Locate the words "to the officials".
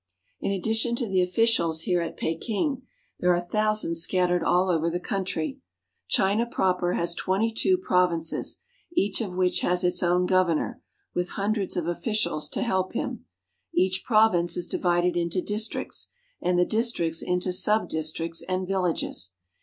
0.95-1.81